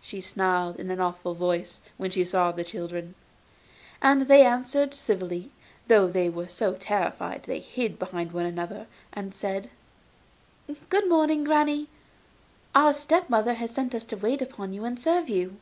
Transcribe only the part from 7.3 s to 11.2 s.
that they hid behind one another, and said: 'Good